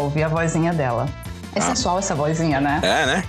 [0.00, 1.08] ouvir a vozinha dela.
[1.54, 1.62] É ah.
[1.62, 2.80] sensual essa vozinha, né?
[2.82, 3.24] É, né?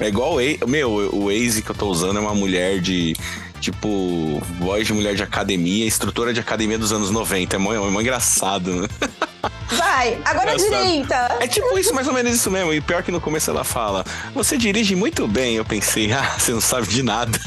[0.00, 3.14] É igual o Meu, o Waze que eu tô usando é uma mulher de.
[3.60, 7.56] Tipo, voz de mulher de academia, estrutura de academia dos anos 90.
[7.56, 8.88] É muito, é muito engraçado, né?
[9.70, 11.36] Vai, agora direita.
[11.40, 12.72] É tipo isso, mais ou menos isso mesmo.
[12.72, 14.04] E pior que no começo ela fala:
[14.34, 15.56] Você dirige muito bem.
[15.56, 17.38] Eu pensei, ah, você não sabe de nada.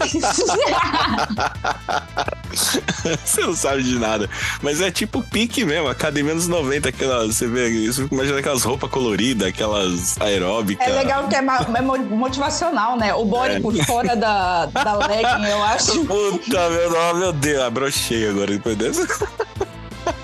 [3.24, 4.28] você não sabe de nada.
[4.62, 7.36] Mas é tipo pique mesmo, academia dos 90, aquelas.
[7.36, 10.86] Você vê isso, imagina aquelas roupas coloridas, aquelas aeróbicas.
[10.86, 13.14] É legal que é, é motivacional, né?
[13.14, 13.60] O body é.
[13.60, 16.04] por fora da, da legging, eu acho.
[16.04, 19.06] Puta, meu, meu Deus, abrochei agora depois dessa.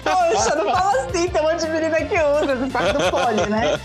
[0.02, 3.46] Poxa, não fala assim, tem um monte de menina que usa, você parte do pole,
[3.48, 3.80] né?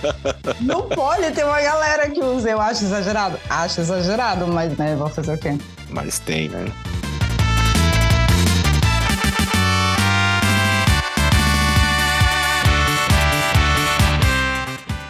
[0.59, 3.39] No pole tem uma galera que usa, eu acho exagerado.
[3.49, 5.57] Acho exagerado, mas né, vou fazer o quê?
[5.89, 6.65] Mas tem, né?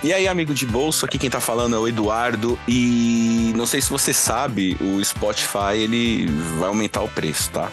[0.04, 3.80] E aí, amigo de bolso, aqui quem tá falando é o Eduardo e não sei
[3.82, 6.26] se você sabe, o Spotify ele
[6.58, 7.70] vai aumentar o preço, tá?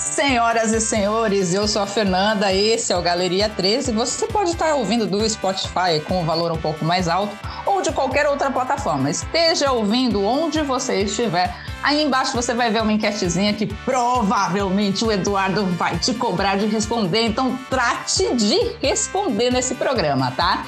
[0.00, 3.92] Senhoras e senhores, eu sou a Fernanda, esse é o Galeria 13.
[3.92, 7.92] Você pode estar ouvindo do Spotify com um valor um pouco mais alto ou de
[7.92, 9.10] qualquer outra plataforma.
[9.10, 11.54] Esteja ouvindo onde você estiver.
[11.82, 16.64] Aí embaixo você vai ver uma enquetezinha que provavelmente o Eduardo vai te cobrar de
[16.64, 17.26] responder.
[17.26, 20.64] Então trate de responder nesse programa, tá?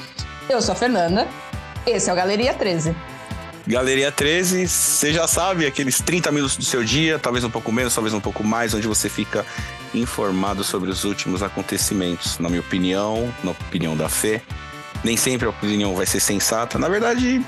[0.47, 1.27] Eu sou a Fernanda,
[1.87, 2.95] esse é o Galeria 13.
[3.65, 7.95] Galeria 13, você já sabe, aqueles 30 minutos do seu dia, talvez um pouco menos,
[7.95, 9.45] talvez um pouco mais, onde você fica
[9.93, 12.39] informado sobre os últimos acontecimentos.
[12.39, 14.41] Na minha opinião, na opinião da fé.
[15.01, 16.77] Nem sempre a opinião vai ser sensata.
[16.77, 17.41] Na verdade,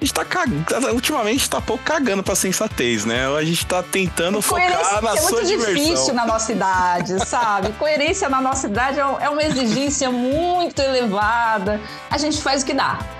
[0.00, 3.26] a gente tá cagando, ultimamente tá pouco cagando pra sensatez, né?
[3.36, 5.70] A gente tá tentando focar na é sua diversão.
[5.70, 7.72] É muito difícil na nossa idade, sabe?
[7.72, 11.80] Coerência na nossa idade é, é uma exigência muito elevada.
[12.08, 13.17] A gente faz o que dá.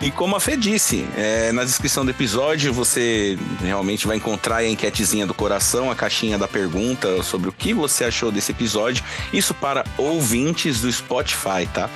[0.00, 4.66] E como a Fê disse, é, na descrição do episódio você realmente vai encontrar a
[4.66, 9.04] enquetezinha do coração, a caixinha da pergunta sobre o que você achou desse episódio.
[9.30, 11.90] Isso para ouvintes do Spotify, tá?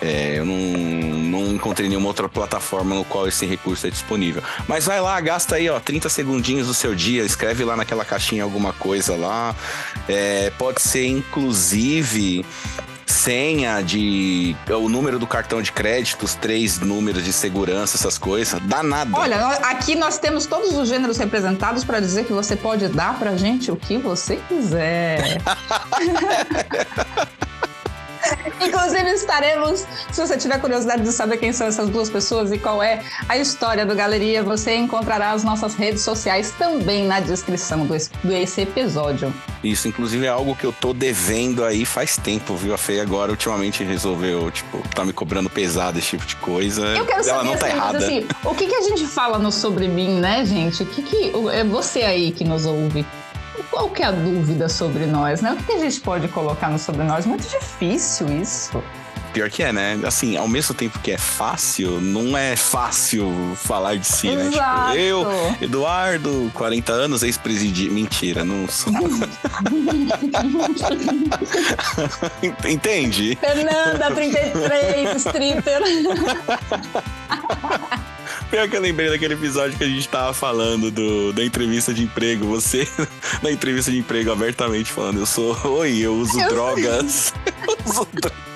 [0.00, 4.42] É, eu não, não encontrei nenhuma outra plataforma no qual esse recurso é disponível.
[4.68, 8.44] Mas vai lá, gasta aí, ó, 30 segundinhos do seu dia, escreve lá naquela caixinha
[8.44, 9.54] alguma coisa lá.
[10.08, 12.44] É, pode ser, inclusive,
[13.28, 18.58] senha, de o número do cartão de crédito, os três números de segurança, essas coisas.
[18.62, 19.10] Dá nada.
[19.12, 23.36] Olha, aqui nós temos todos os gêneros representados para dizer que você pode dar pra
[23.36, 25.42] gente o que você quiser.
[28.60, 29.86] Inclusive, estaremos.
[30.12, 33.36] Se você tiver curiosidade de saber quem são essas duas pessoas e qual é a
[33.36, 39.32] história do Galeria, você encontrará as nossas redes sociais também na descrição do, desse episódio.
[39.62, 42.74] Isso, inclusive, é algo que eu tô devendo aí faz tempo, viu?
[42.74, 46.86] A Fei agora ultimamente resolveu, tipo, tá me cobrando pesado esse tipo de coisa.
[46.86, 47.98] Eu quero saber, Ela não tá assim, errada.
[47.98, 50.82] Assim, o que, que a gente fala no Sobre Mim, né, gente?
[50.82, 51.32] O que, que.
[51.52, 53.04] É você aí que nos ouve
[53.64, 55.52] qual que é a dúvida sobre nós, né?
[55.52, 57.26] O que a gente pode colocar no sobre nós?
[57.26, 58.82] Muito difícil isso.
[59.32, 60.00] Pior que é, né?
[60.04, 64.48] Assim, ao mesmo tempo que é fácil, não é fácil falar de si, Exato.
[64.48, 64.92] né?
[64.92, 65.26] Tipo, eu,
[65.60, 67.90] Eduardo, 40 anos, ex-presidente.
[67.90, 68.92] Mentira, não sou.
[72.68, 73.36] Entende?
[73.40, 75.82] Fernanda, 33, stripper.
[78.50, 82.02] Pior que eu lembrei daquele episódio que a gente tava falando do, da entrevista de
[82.02, 82.46] emprego.
[82.46, 82.88] Você,
[83.42, 85.56] na entrevista de emprego, abertamente falando: Eu sou.
[85.64, 87.34] Oi, eu uso eu drogas.
[87.68, 88.48] eu uso drogas.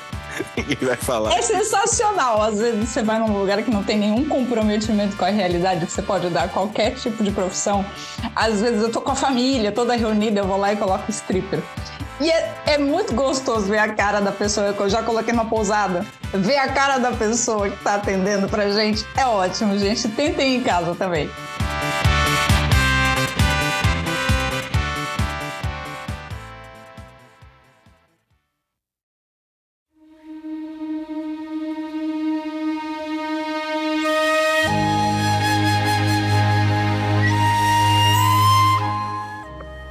[0.57, 1.35] Ninguém vai falar.
[1.35, 2.41] É sensacional.
[2.41, 5.93] Às vezes você vai num lugar que não tem nenhum comprometimento com a realidade, que
[5.93, 7.85] você pode dar qualquer tipo de profissão.
[8.35, 11.61] Às vezes eu tô com a família toda reunida, eu vou lá e coloco stripper.
[12.21, 15.49] E é, é, muito gostoso ver a cara da pessoa, que eu já coloquei numa
[15.49, 16.07] pousada.
[16.33, 20.09] Ver a cara da pessoa que tá atendendo pra gente é ótimo, gente.
[20.09, 21.29] Tentem em casa também.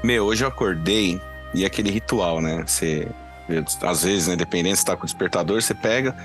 [0.03, 1.21] Meu, hoje eu acordei
[1.53, 2.63] e aquele ritual, né?
[2.65, 3.07] Você,
[3.81, 6.15] às vezes, né, dependendo se tá com o despertador, você pega,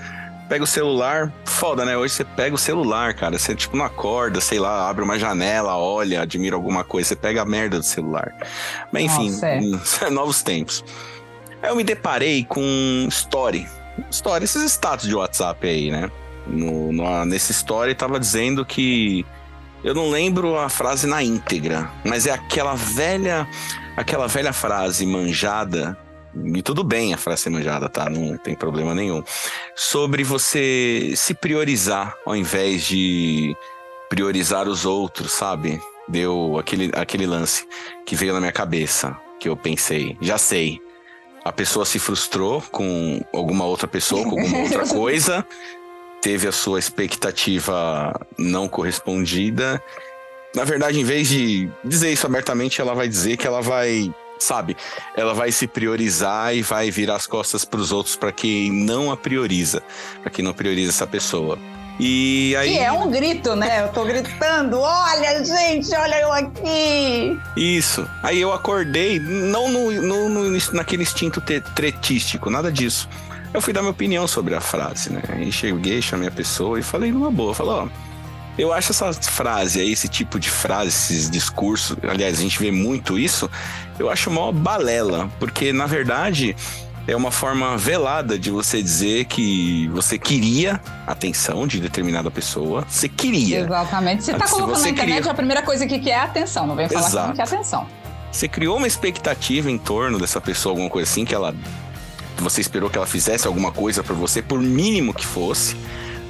[0.48, 1.96] pega o celular, foda, né?
[1.96, 3.38] Hoje você pega o celular, cara.
[3.38, 7.42] Você, tipo, não acorda, sei lá, abre uma janela, olha, admira alguma coisa, você pega
[7.42, 8.32] a merda do celular.
[8.92, 10.10] Mas, enfim, Nossa, é.
[10.10, 10.84] novos tempos.
[11.62, 13.66] Aí eu me deparei com story.
[14.10, 16.10] Story, esses status de WhatsApp aí, né?
[16.46, 19.26] No, no, nesse story tava dizendo que.
[19.84, 23.46] Eu não lembro a frase na íntegra, mas é aquela velha
[23.96, 25.96] aquela velha frase manjada,
[26.54, 28.10] e tudo bem a frase ser manjada, tá?
[28.10, 29.22] Não tem problema nenhum.
[29.74, 33.56] sobre você se priorizar ao invés de
[34.08, 35.80] priorizar os outros, sabe?
[36.08, 37.66] Deu aquele, aquele lance
[38.04, 40.80] que veio na minha cabeça, que eu pensei, já sei.
[41.44, 45.46] A pessoa se frustrou com alguma outra pessoa, com alguma outra coisa,
[46.20, 49.82] teve a sua expectativa não correspondida.
[50.56, 54.74] Na verdade, em vez de dizer isso abertamente, ela vai dizer que ela vai sabe?
[55.14, 59.10] Ela vai se priorizar e vai virar as costas para os outros para quem não
[59.10, 59.82] a prioriza,
[60.22, 61.58] para quem não prioriza essa pessoa.
[62.00, 62.74] E aí.
[62.74, 63.82] E é um grito, né?
[63.82, 67.38] Eu tô gritando: olha, gente, olha eu aqui!
[67.54, 68.08] Isso.
[68.22, 71.42] Aí eu acordei, não no, no, no naquele instinto
[71.74, 73.08] tretístico, nada disso.
[73.52, 75.22] Eu fui dar minha opinião sobre a frase, né?
[75.28, 78.05] Aí cheguei, chamei a pessoa e falei numa boa: falou, ó
[78.58, 82.70] eu acho essa frase aí, esse tipo de frase, esses discursos, aliás, a gente vê
[82.70, 83.50] muito isso,
[83.98, 86.56] eu acho uma balela, porque na verdade
[87.06, 92.84] é uma forma velada de você dizer que você queria atenção de determinada pessoa.
[92.88, 93.60] Você queria.
[93.60, 94.24] Exatamente.
[94.24, 95.30] Você está colocando na internet, queria...
[95.30, 97.32] a primeira coisa que quer é atenção, não vem falar Exato.
[97.32, 97.86] que não quer atenção.
[98.32, 101.54] Você criou uma expectativa em torno dessa pessoa, alguma coisa assim, que ela.
[102.38, 105.76] Você esperou que ela fizesse alguma coisa para você, por mínimo que fosse.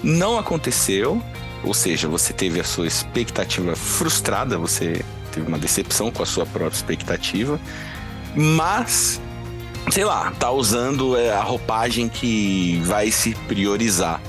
[0.04, 1.20] Não aconteceu.
[1.64, 6.46] Ou seja, você teve a sua expectativa frustrada, você teve uma decepção com a sua
[6.46, 7.60] própria expectativa,
[8.34, 9.20] mas
[9.90, 14.20] sei lá, tá usando é, a roupagem que vai se priorizar.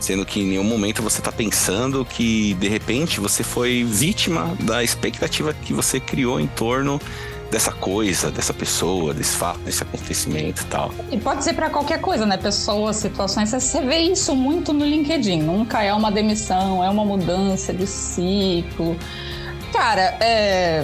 [0.00, 4.82] Sendo que em nenhum momento você tá pensando que de repente você foi vítima da
[4.82, 7.00] expectativa que você criou em torno
[7.52, 10.90] dessa coisa, dessa pessoa, desse fato, desse acontecimento e tal.
[11.10, 12.38] E pode ser para qualquer coisa, né?
[12.38, 13.50] Pessoas, situações.
[13.50, 15.42] Você vê isso muito no LinkedIn.
[15.42, 18.96] Nunca é uma demissão, é uma mudança de ciclo.
[19.70, 20.82] Cara, é...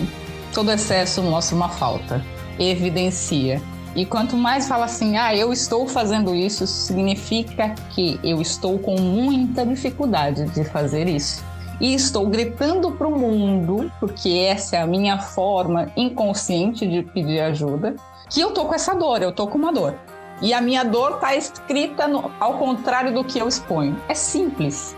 [0.53, 2.23] todo excesso mostra uma falta.
[2.59, 3.62] Evidencia.
[3.97, 9.00] E quanto mais fala assim, ah, eu estou fazendo isso, significa que eu estou com
[9.00, 11.43] muita dificuldade de fazer isso
[11.81, 17.41] e estou gritando para o mundo, porque essa é a minha forma inconsciente de pedir
[17.41, 17.95] ajuda,
[18.29, 19.95] que eu tô com essa dor, eu tô com uma dor.
[20.41, 24.01] E a minha dor está escrita no, ao contrário do que eu exponho.
[24.09, 24.97] É simples.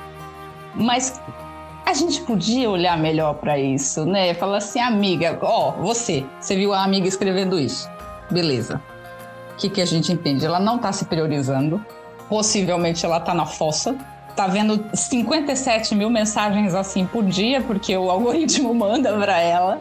[0.74, 1.20] Mas
[1.86, 4.34] a gente podia olhar melhor para isso, né?
[4.34, 7.88] Falar assim, amiga, ó, você, você viu a amiga escrevendo isso.
[8.30, 8.82] Beleza.
[9.52, 10.44] O que, que a gente entende?
[10.44, 11.84] Ela não está se priorizando.
[12.28, 13.96] Possivelmente ela está na fossa
[14.34, 19.80] tá vendo 57 mil mensagens assim por dia, porque o algoritmo manda para ela.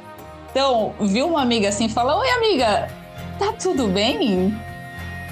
[0.51, 2.87] Então, viu uma amiga assim, fala: Oi, amiga,
[3.37, 4.57] tá tudo bem?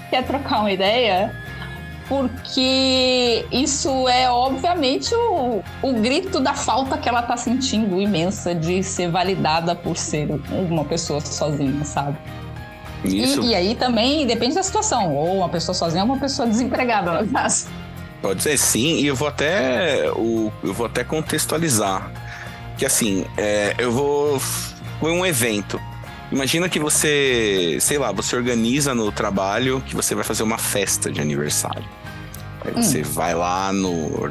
[0.09, 1.33] Quer trocar uma ideia?
[2.07, 8.81] Porque isso é, obviamente, o, o grito da falta que ela tá sentindo imensa de
[8.81, 10.29] ser validada por ser
[10.69, 12.17] uma pessoa sozinha, sabe?
[13.03, 17.21] E, e aí também depende da situação, ou uma pessoa sozinha ou uma pessoa desempregada,
[17.21, 17.67] no caso.
[18.21, 22.11] Pode ser sim, e eu vou até eu vou até contextualizar
[22.77, 24.39] que assim é, eu vou
[24.99, 25.79] foi um evento.
[26.31, 31.09] Imagina que você, sei lá, você organiza no trabalho que você vai fazer uma festa
[31.09, 31.85] de aniversário.
[32.65, 32.83] Aí hum.
[32.83, 34.29] você vai lá no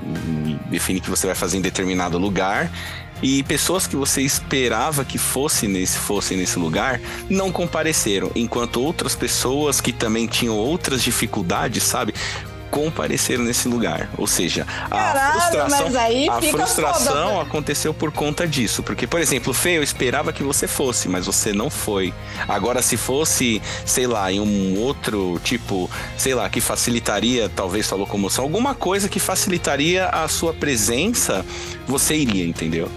[0.68, 2.70] define que você vai fazer em determinado lugar
[3.22, 7.00] e pessoas que você esperava que fosse nesse, fossem nesse lugar
[7.30, 12.12] não compareceram, enquanto outras pessoas que também tinham outras dificuldades, sabe?
[12.70, 14.08] Compareceram nesse lugar.
[14.16, 15.86] Ou seja, a Caralho, frustração,
[16.30, 18.82] a frustração foda, aconteceu por conta disso.
[18.82, 22.12] Porque, por exemplo, Fê, eu esperava que você fosse, mas você não foi.
[22.48, 27.98] Agora, se fosse, sei lá, em um outro tipo, sei lá, que facilitaria talvez sua
[27.98, 31.44] locomoção, alguma coisa que facilitaria a sua presença,
[31.86, 32.90] você iria, entendeu?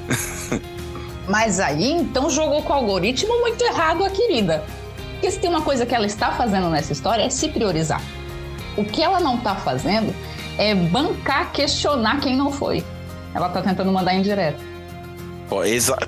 [1.27, 4.63] Mas aí, então, jogou com o algoritmo muito errado a querida.
[5.13, 8.01] Porque se tem uma coisa que ela está fazendo nessa história é se priorizar.
[8.79, 10.15] O que ela não está fazendo
[10.57, 12.83] é bancar, questionar quem não foi.
[13.35, 14.57] Ela está tentando mandar indireta.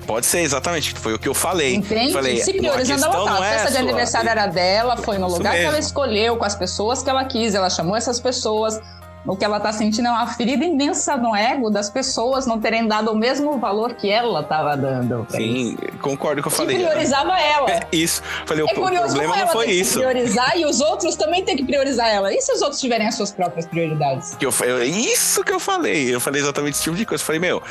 [0.06, 1.74] Pode ser exatamente, foi o que eu falei.
[1.74, 2.12] Entende?
[2.12, 3.32] Falei, Se priorizando ela tá.
[3.32, 6.54] A festa é de aniversário era dela, foi no lugar que ela escolheu, com as
[6.54, 8.80] pessoas que ela quis, ela chamou essas pessoas,
[9.24, 12.88] o que ela está sentindo é uma ferida imensa no ego das pessoas não terem
[12.88, 15.26] dado o mesmo valor que ela estava dando.
[15.30, 15.98] Sim, isso.
[15.98, 16.76] concordo com o que eu falei.
[16.76, 17.70] Que priorizava ela.
[17.70, 18.22] É isso.
[18.46, 19.98] Falei, é o problema não foi isso.
[19.98, 22.32] priorizar e os outros também têm que priorizar ela.
[22.34, 24.34] E se os outros tiverem as suas próprias prioridades?
[24.34, 26.12] Que eu, eu, isso que eu falei.
[26.12, 27.22] Eu falei exatamente esse tipo de coisa.
[27.22, 27.62] Eu falei, meu,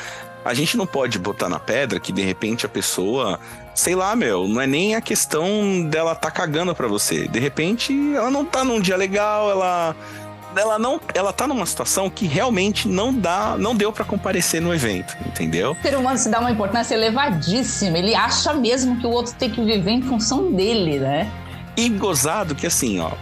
[0.44, 3.38] a gente não pode botar na pedra que de repente a pessoa,
[3.74, 7.28] sei lá, meu, não é nem a questão dela tá cagando para você.
[7.28, 9.94] De repente ela não tá num dia legal, ela
[10.56, 14.74] ela não, ela tá numa situação que realmente não dá, não deu para comparecer no
[14.74, 15.72] evento, entendeu?
[15.72, 19.50] O ser humano se dá uma importância elevadíssima, ele acha mesmo que o outro tem
[19.50, 21.30] que viver em função dele, né?
[21.76, 23.12] E gozado que assim, ó,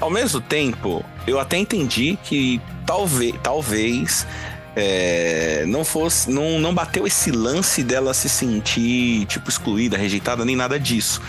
[0.00, 4.26] ao mesmo tempo, eu até entendi que talvez, talvez
[4.74, 10.56] é, não fosse, não, não bateu esse lance dela se sentir tipo excluída, rejeitada, nem
[10.56, 11.20] nada disso.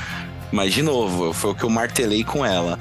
[0.52, 2.78] Mas de novo, foi o que eu martelei com ela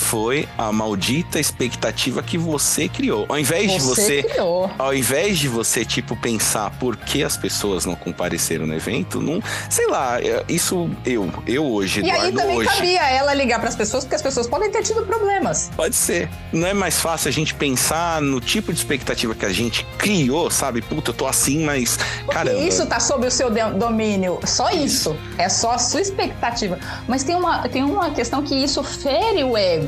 [0.00, 3.26] foi a maldita expectativa que você criou.
[3.28, 4.70] Ao invés você de você, criou.
[4.78, 9.42] ao invés de você tipo pensar por que as pessoas não compareceram no evento, não,
[9.68, 13.58] sei lá, é, isso eu, eu hoje, E Eduardo, aí também hoje, cabia ela ligar
[13.58, 15.70] para as pessoas, porque as pessoas podem ter tido problemas.
[15.76, 16.28] Pode ser.
[16.52, 20.50] Não é mais fácil a gente pensar no tipo de expectativa que a gente criou,
[20.50, 20.82] sabe?
[20.82, 21.98] Puta, eu tô assim, mas
[22.30, 24.38] cara, isso tá sob o seu domínio.
[24.44, 25.16] Só isso.
[25.38, 26.78] É só a sua expectativa.
[27.06, 29.81] Mas tem uma, tem uma questão que isso fere o ego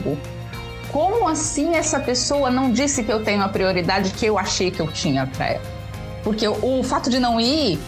[0.91, 4.81] Como assim essa pessoa não disse que eu tenho a prioridade que eu achei que
[4.81, 5.75] eu tinha para ela?
[6.23, 7.79] Porque o, fato de não ir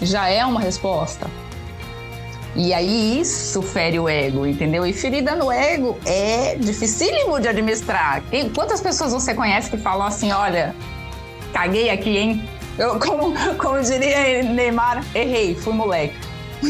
[0.00, 1.26] já é uma resposta.
[2.54, 4.86] E aí isso fere o ego, entendeu?
[4.86, 8.22] E ferida no ego é dificílimo de administrar.
[8.54, 10.74] Quantas pessoas você conhece que falam assim, olha,
[11.52, 12.48] caguei aqui, hein?
[12.78, 16.14] Eu, como, como diria Neymar, errei, fui moleque.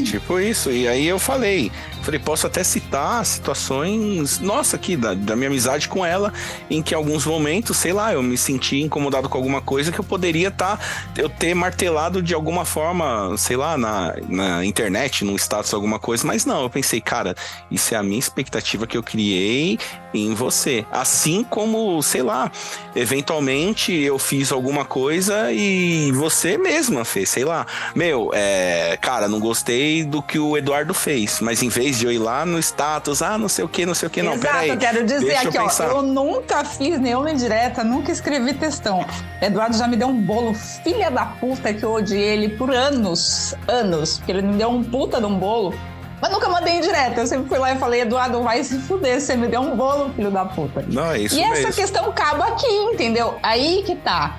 [0.04, 0.70] Tipo isso.
[0.70, 1.70] E aí eu falei,
[2.02, 6.32] Falei, posso até citar situações, nossa, aqui, da, da minha amizade com ela,
[6.68, 10.04] em que alguns momentos, sei lá, eu me senti incomodado com alguma coisa que eu
[10.04, 10.84] poderia estar, tá,
[11.16, 16.26] eu ter martelado de alguma forma, sei lá, na, na internet, num status, alguma coisa,
[16.26, 17.34] mas não, eu pensei, cara,
[17.70, 19.78] isso é a minha expectativa que eu criei
[20.14, 20.84] em você.
[20.90, 22.50] Assim como, sei lá,
[22.94, 27.66] eventualmente eu fiz alguma coisa e você mesma fez, sei lá.
[27.94, 32.06] Meu, é, cara, não gostei do que o Eduardo fez, mas em vez vez de
[32.06, 34.32] eu ir lá no status, ah, não sei o que, não sei o que, não,
[34.32, 34.68] Exato, peraí.
[34.70, 39.04] eu quero dizer aqui, eu ó, eu nunca fiz nenhuma indireta, nunca escrevi textão.
[39.40, 43.54] Eduardo já me deu um bolo, filha da puta, que eu odiei ele por anos,
[43.68, 45.74] anos, porque ele me deu um puta de um bolo.
[46.20, 47.20] Mas nunca mandei indireta.
[47.20, 50.12] Eu sempre fui lá e falei, Eduardo, vai se fuder, você me deu um bolo,
[50.14, 50.84] filho da puta.
[50.88, 51.54] Não, é isso E mesmo.
[51.56, 53.34] essa questão acaba aqui, entendeu?
[53.42, 54.36] Aí que tá.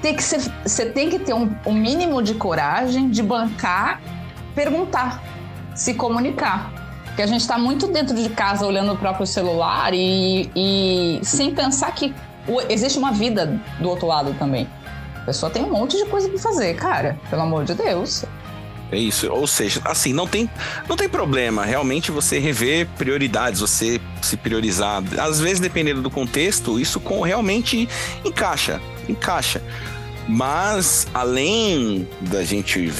[0.00, 4.00] Tem que ser, você tem que ter um, um mínimo de coragem de bancar,
[4.54, 5.22] perguntar,
[5.74, 6.85] se comunicar.
[7.16, 11.50] Porque a gente está muito dentro de casa olhando o próprio celular e, e sem
[11.54, 12.14] pensar que
[12.68, 14.68] existe uma vida do outro lado também.
[15.14, 17.18] A pessoa tem um monte de coisa para fazer, cara.
[17.30, 18.26] Pelo amor de Deus.
[18.92, 20.48] É isso, ou seja, assim, não tem,
[20.86, 25.02] não tem problema realmente você rever prioridades, você se priorizar.
[25.18, 27.88] Às vezes, dependendo do contexto, isso com, realmente
[28.26, 29.62] encaixa, encaixa.
[30.28, 32.92] Mas, além da gente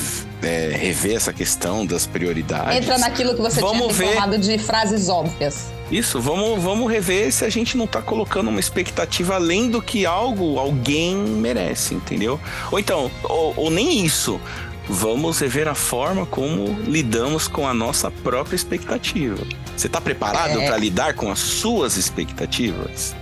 [0.43, 2.77] é, rever essa questão das prioridades.
[2.77, 5.67] Entra naquilo que você vamos tinha reclamado de frases óbvias.
[5.91, 10.05] Isso, vamos, vamos rever se a gente não tá colocando uma expectativa além do que
[10.05, 12.41] algo, alguém merece, entendeu?
[12.73, 14.41] Ou então, ou, ou nem isso.
[14.89, 19.45] Vamos rever a forma como lidamos com a nossa própria expectativa.
[19.77, 20.67] Você está preparado é.
[20.67, 23.15] para lidar com as suas expectativas?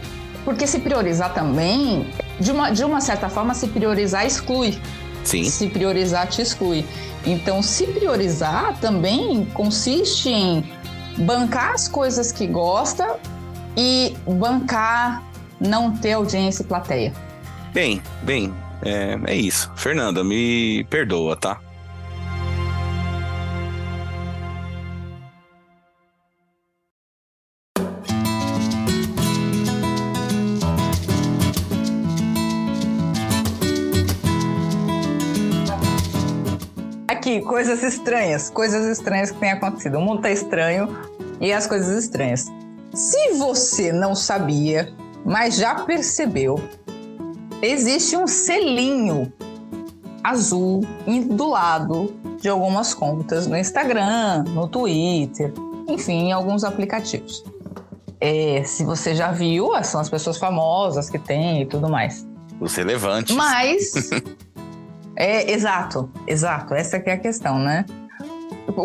[0.45, 2.07] Porque se priorizar também,
[2.39, 4.79] de uma, de uma certa forma, se priorizar exclui.
[5.25, 5.45] Sim.
[5.45, 6.85] Se priorizar te exclui.
[7.27, 10.65] Então, se priorizar também consiste em
[11.19, 13.19] bancar as coisas que gosta
[13.77, 15.23] e bancar
[15.61, 17.13] não ter audiência e plateia.
[17.73, 18.53] Bem, bem,
[18.83, 19.71] é, é isso.
[19.75, 21.61] Fernanda, me perdoa, tá?
[37.55, 39.99] Coisas estranhas, coisas estranhas que têm acontecido.
[39.99, 40.89] O mundo tá estranho
[41.41, 42.51] e as coisas estranhas.
[42.93, 44.93] Se você não sabia,
[45.25, 46.61] mas já percebeu,
[47.63, 49.33] existe um selinho
[50.25, 50.81] azul
[51.31, 55.53] do lado de algumas contas no Instagram, no Twitter,
[55.87, 57.45] enfim, em alguns aplicativos.
[58.21, 62.27] É, se você já viu, são as pessoas famosas que tem e tudo mais.
[62.59, 63.37] Os relevantes.
[63.37, 63.93] Mas
[65.17, 66.75] É, exato, exato.
[66.75, 67.85] Essa é a questão, né?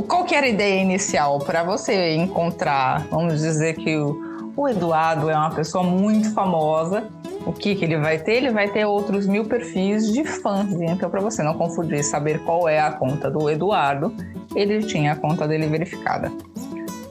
[0.07, 3.07] Qual que era a ideia inicial para você encontrar?
[3.09, 7.07] Vamos dizer que o, o, Eduardo é uma pessoa muito famosa.
[7.45, 8.33] O que, que ele vai ter?
[8.33, 10.71] Ele vai ter outros mil perfis de fãs.
[10.73, 14.13] Então, para você não confundir, saber qual é a conta do Eduardo,
[14.53, 16.31] ele tinha a conta dele verificada.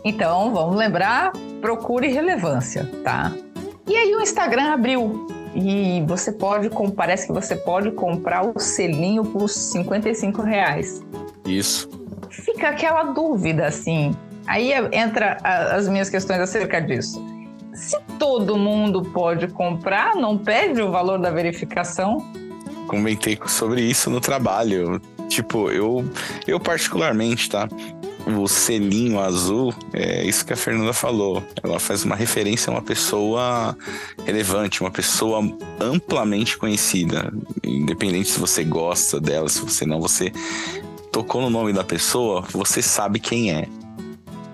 [0.04, 3.32] Então, vamos lembrar, procure relevância, tá?
[3.86, 5.26] E aí o Instagram abriu
[5.58, 11.02] e você pode, parece que você pode comprar o selinho por 55 reais.
[11.44, 11.88] Isso.
[12.30, 14.14] Fica aquela dúvida, assim.
[14.46, 17.22] Aí entra as minhas questões acerca disso.
[17.74, 22.24] Se todo mundo pode comprar, não pede o valor da verificação?
[22.86, 25.00] Comentei sobre isso no trabalho.
[25.28, 26.08] Tipo, eu,
[26.46, 27.68] eu particularmente, tá?
[28.36, 31.42] O selinho azul, é isso que a Fernanda falou.
[31.62, 33.76] Ela faz uma referência a uma pessoa
[34.24, 35.40] relevante, uma pessoa
[35.80, 37.32] amplamente conhecida.
[37.64, 40.32] Independente se você gosta dela, se você não, você
[41.10, 43.66] tocou no nome da pessoa, você sabe quem é.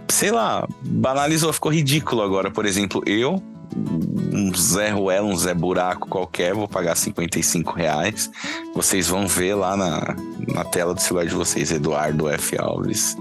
[0.08, 2.50] Sei lá, banalizou, ficou ridículo agora.
[2.50, 3.42] Por exemplo, eu
[3.76, 8.30] um Zé Ruela, um Zé Buraco qualquer, vou pagar 55 reais.
[8.74, 10.16] Vocês vão ver lá na,
[10.52, 12.56] na tela do celular de vocês, Eduardo F.
[12.58, 13.16] Alves.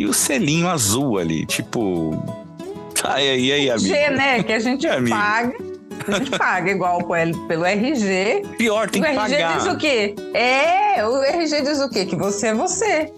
[0.00, 2.12] E o selinho azul ali, tipo.
[3.04, 3.86] Ai, aí, aí, amigo.
[3.86, 4.42] G, né?
[4.42, 5.54] Que a gente paga.
[6.08, 7.00] A gente paga igual
[7.46, 8.42] pelo RG.
[8.56, 9.28] Pior, tem que pagar.
[9.28, 10.14] O RG diz o quê?
[10.32, 12.06] É, o RG diz o quê?
[12.06, 13.12] Que você é você.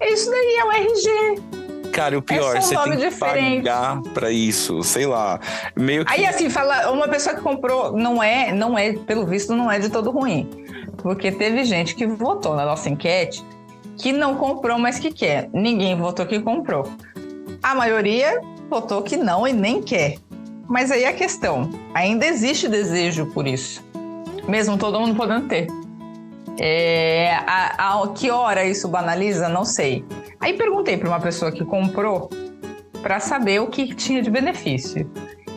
[0.00, 1.90] Isso daí é o RG.
[1.90, 3.64] Cara, o pior, é você tem que diferente.
[3.64, 5.40] pagar pra isso, sei lá.
[5.74, 6.12] Meio que...
[6.12, 9.80] Aí, assim, fala, uma pessoa que comprou, não é, não é, pelo visto, não é
[9.80, 10.48] de todo ruim.
[10.98, 13.44] Porque teve gente que votou na nossa enquete
[14.00, 15.48] que não comprou, mas que quer.
[15.52, 16.88] Ninguém votou que comprou.
[17.62, 20.16] A maioria votou que não e nem quer.
[20.68, 23.84] Mas aí a questão, ainda existe desejo por isso.
[24.48, 25.66] Mesmo todo mundo podendo ter.
[26.58, 29.48] É, a, a, que hora isso banaliza?
[29.48, 30.04] Não sei.
[30.38, 32.30] Aí perguntei para uma pessoa que comprou
[33.02, 35.10] para saber o que tinha de benefício.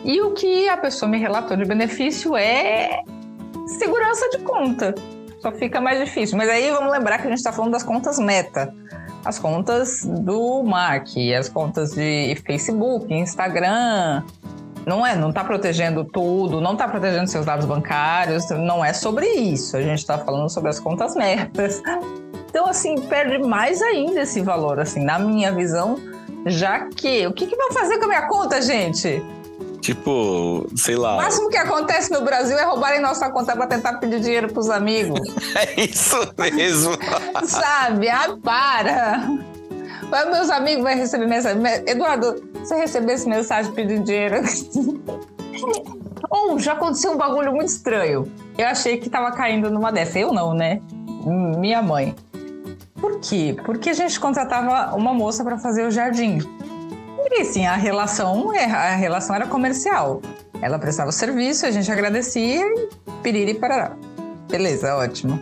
[0.04, 3.02] E o que a pessoa me relatou de benefício é
[3.66, 4.94] segurança de conta.
[5.44, 6.38] Só fica mais difícil.
[6.38, 8.74] Mas aí vamos lembrar que a gente está falando das contas meta.
[9.22, 11.08] As contas do Mark,
[11.38, 14.22] as contas de Facebook, Instagram.
[14.86, 19.26] Não é, não está protegendo tudo, não está protegendo seus dados bancários, não é sobre
[19.26, 19.76] isso.
[19.76, 21.82] A gente está falando sobre as contas metas.
[22.48, 25.96] Então, assim, perde mais ainda esse valor, assim, na minha visão,
[26.46, 29.22] já que o que, que vão fazer com a minha conta, gente?
[29.84, 31.12] Tipo, sei lá.
[31.12, 34.70] O máximo que acontece no Brasil é roubarem nossa conta para tentar pedir dinheiro pros
[34.70, 35.20] amigos.
[35.54, 36.92] é isso mesmo.
[37.44, 38.08] Sabe?
[38.08, 39.28] Ah, para.
[40.30, 41.62] Meus amigos vão receber mensagem.
[41.86, 44.36] Eduardo, você recebesse mensagem pedindo dinheiro?
[46.30, 48.32] Ou já aconteceu um bagulho muito estranho.
[48.56, 50.18] Eu achei que tava caindo numa dessa.
[50.18, 50.80] Eu não, né?
[51.58, 52.16] Minha mãe.
[52.98, 53.54] Por quê?
[53.66, 56.38] Porque a gente contratava uma moça para fazer o jardim.
[57.30, 60.20] E sim, a relação, é, a relação era comercial.
[60.60, 62.88] Ela prestava o serviço, a gente agradecia e
[63.22, 63.96] piriri parará.
[64.48, 65.40] Beleza, ótimo.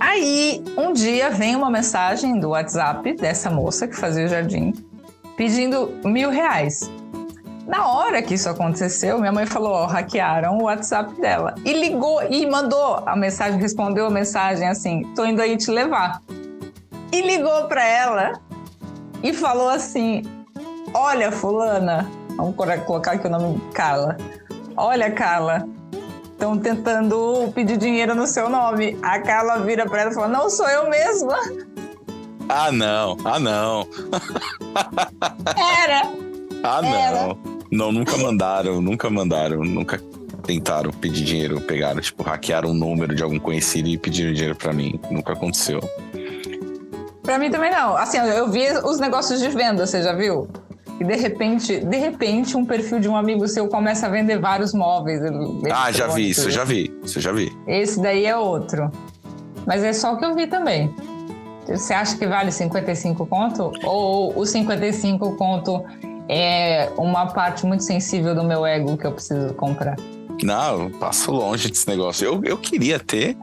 [0.00, 4.72] Aí, um dia vem uma mensagem do WhatsApp dessa moça que fazia o jardim
[5.36, 6.90] pedindo mil reais.
[7.66, 11.54] Na hora que isso aconteceu, minha mãe falou: ó, hackearam o WhatsApp dela.
[11.64, 16.22] E ligou e mandou a mensagem, respondeu a mensagem assim: tô indo aí te levar
[17.12, 18.40] e ligou para ela
[19.22, 20.22] e falou assim:
[20.94, 24.16] Olha, Fulana, vamos colocar aqui o nome Carla.
[24.76, 25.68] Olha, Carla,
[26.32, 28.96] estão tentando pedir dinheiro no seu nome.
[29.02, 31.36] A Carla vira para ela e fala: Não sou eu mesma.
[32.48, 33.86] Ah, não, ah, não.
[35.82, 36.02] Era.
[36.62, 36.94] Ah, não.
[36.94, 37.36] Era.
[37.70, 40.00] Não, nunca mandaram, nunca mandaram, nunca
[40.44, 44.72] tentaram pedir dinheiro, pegaram, tipo, hackearam um número de algum conhecido e pediram dinheiro para
[44.72, 44.98] mim.
[45.10, 45.80] Nunca aconteceu.
[47.22, 47.94] Pra mim também não.
[47.94, 50.48] Assim, eu vi os negócios de venda, você já viu?
[51.00, 54.74] E de repente, de repente, um perfil de um amigo seu começa a vender vários
[54.74, 55.20] móveis.
[55.70, 56.92] Ah, já vi isso, já vi.
[57.04, 57.56] Isso já vi.
[57.66, 58.90] Esse daí é outro.
[59.66, 60.92] Mas é só o que eu vi também.
[61.68, 63.70] Você acha que vale 55 conto?
[63.84, 65.84] Ou o 55 conto
[66.28, 69.96] é uma parte muito sensível do meu ego que eu preciso comprar?
[70.42, 72.24] Não, eu passo longe desse negócio.
[72.24, 73.36] Eu, eu queria ter,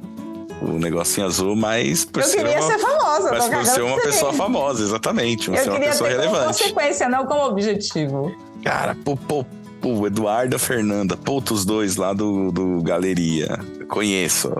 [0.61, 4.01] o negocinho azul, mas por eu ser queria uma, ser famosa, mas por ser uma
[4.01, 6.43] pessoa famosa, exatamente, eu ser uma pessoa ter relevante.
[6.43, 8.35] Como consequência, não como objetivo.
[8.63, 9.45] Cara, pô, pô,
[9.81, 14.51] pô, Eduardo e Fernanda, puta, os dois lá do, do Galeria, conheço.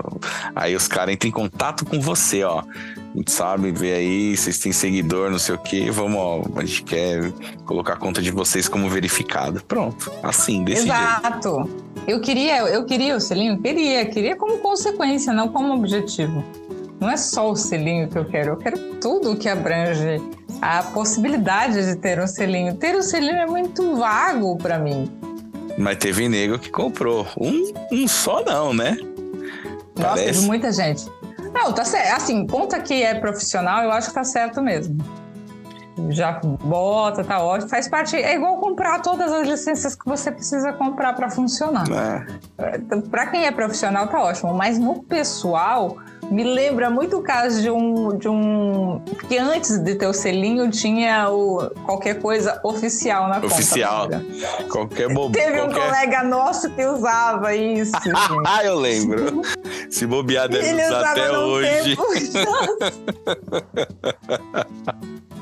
[0.54, 2.62] Aí os caras entram em contato com você, ó.
[3.26, 7.32] Sabe, vê aí, vocês têm seguidor, não sei o quê, vamos, ó, a gente quer
[7.64, 9.60] colocar a conta de vocês como verificada.
[9.66, 11.22] Pronto, assim, desse Exato.
[11.22, 11.26] jeito.
[11.26, 11.86] Exato.
[12.06, 16.44] Eu queria, eu queria o selinho, queria, queria como consequência, não como objetivo.
[17.00, 20.22] Não é só o selinho que eu quero, eu quero tudo que abrange
[20.62, 22.74] a possibilidade de ter um selinho.
[22.74, 25.10] Ter um selinho é muito vago para mim.
[25.76, 27.26] Mas teve nego que comprou.
[27.38, 28.96] Um, um só não, né?
[29.94, 30.32] Nossa, Parece.
[30.32, 31.06] teve muita gente.
[31.56, 32.14] Não, tá certo.
[32.14, 34.98] Assim, conta que é profissional, eu acho que tá certo mesmo.
[36.10, 37.70] Já bota, tá ótimo.
[37.70, 38.16] Faz parte.
[38.16, 41.86] É igual comprar todas as licenças que você precisa comprar para funcionar.
[41.90, 42.78] É.
[43.10, 44.52] Para quem é profissional, tá ótimo.
[44.52, 45.96] Mas no pessoal,
[46.30, 49.00] me lembra muito o caso de um, de um.
[49.28, 54.04] que antes de ter o selinho tinha o, qualquer coisa oficial na oficial.
[54.04, 54.18] conta.
[54.18, 54.68] Oficial.
[54.68, 55.46] Qualquer bobagem.
[55.46, 55.78] Teve qualquer...
[55.78, 57.92] um colega nosso que usava isso.
[58.46, 59.42] ah, eu lembro.
[59.90, 61.96] Se bobear, deve usar até hoje.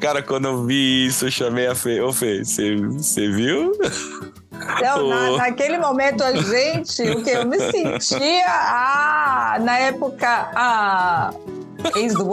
[0.00, 2.00] Cara, quando eu vi isso, eu chamei a Fê.
[2.00, 3.72] Ô, Fê, você viu?
[4.82, 11.30] Não, na, naquele momento a gente, o que eu me sentia, ah, na época a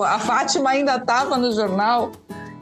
[0.05, 2.11] a Fátima ainda estava no jornal.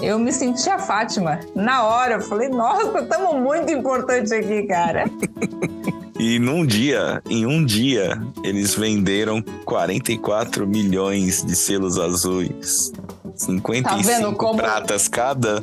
[0.01, 1.39] Eu me senti a Fátima.
[1.55, 5.05] Na hora, eu falei, nossa, estamos muito importantes aqui, cara.
[6.17, 12.93] E num dia, em um dia, eles venderam 44 milhões de selos azuis.
[13.35, 15.61] 55 tá pratas cada.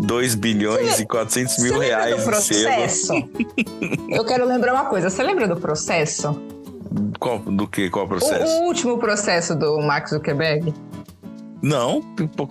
[0.00, 3.12] 2 bilhões você, e 400 mil reais do processo?
[4.08, 5.10] Eu quero lembrar uma coisa.
[5.10, 6.40] Você lembra do processo?
[7.20, 7.88] Qual, do que?
[7.90, 8.52] Qual processo?
[8.60, 10.74] O, o último processo do Max Zuckerberg?
[11.62, 12.02] Não,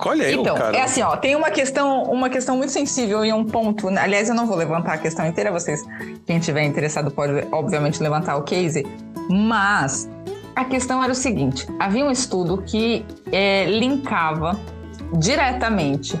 [0.06, 0.74] olha aí, então, cara.
[0.74, 3.88] É assim, ó, tem uma questão, uma questão muito sensível e um ponto.
[3.88, 5.84] Aliás, eu não vou levantar a questão inteira, vocês,
[6.26, 8.86] quem tiver interessado, pode, obviamente, levantar o case.
[9.28, 10.08] Mas
[10.56, 14.58] a questão era o seguinte: havia um estudo que é, linkava
[15.18, 16.18] diretamente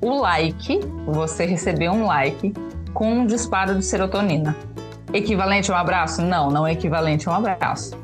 [0.00, 2.52] o like, você receber um like,
[2.92, 4.56] com um disparo de serotonina.
[5.12, 6.22] Equivalente a um abraço?
[6.22, 7.96] Não, não é equivalente a um abraço.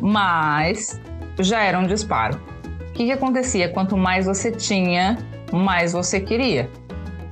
[0.00, 1.00] Mas
[1.40, 2.51] já era um disparo.
[2.92, 3.70] O que, que acontecia?
[3.70, 5.16] Quanto mais você tinha,
[5.50, 6.68] mais você queria.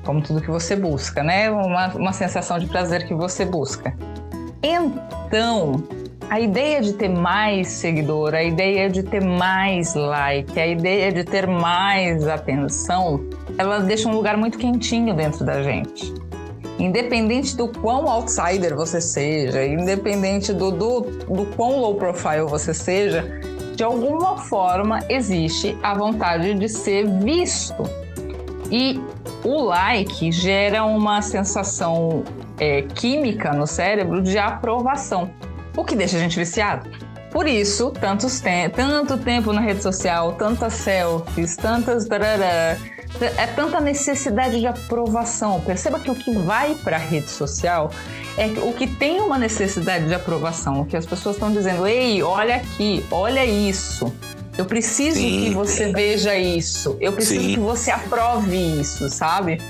[0.07, 1.51] Como tudo que você busca, né?
[1.51, 3.95] Uma, uma sensação de prazer que você busca.
[4.63, 5.85] Então,
[6.31, 11.25] a ideia de ter mais seguidor, a ideia de ter mais like, a ideia de
[11.25, 13.23] ter mais atenção,
[13.59, 16.15] ela deixa um lugar muito quentinho dentro da gente.
[16.79, 23.39] Independente do quão outsider você seja, independente do, do, do quão low profile você seja,
[23.81, 27.83] de alguma forma existe a vontade de ser visto.
[28.71, 29.01] E
[29.43, 32.23] o like gera uma sensação
[32.59, 35.31] é, química no cérebro de aprovação,
[35.75, 36.91] o que deixa a gente viciado.
[37.33, 42.07] Por isso, tantos te tanto tempo na rede social, tantas selfies, tantas.
[43.21, 45.61] É tanta necessidade de aprovação.
[45.61, 47.91] Perceba que o que vai para a rede social
[48.37, 52.23] é o que tem uma necessidade de aprovação, o que as pessoas estão dizendo, ei,
[52.23, 54.13] olha aqui, olha isso.
[54.57, 55.45] Eu preciso Sim.
[55.45, 56.97] que você veja isso.
[57.01, 57.55] Eu preciso Sim.
[57.55, 59.61] que você aprove isso, sabe?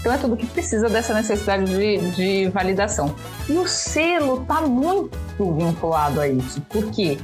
[0.00, 3.14] Então é tudo que precisa dessa necessidade de, de validação.
[3.48, 5.10] E o selo está muito
[5.56, 6.60] vinculado a isso.
[6.62, 7.18] Por quê?